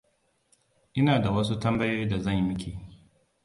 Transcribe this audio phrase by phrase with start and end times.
[0.93, 2.77] Ina da wasu tambayoyi da zan miki.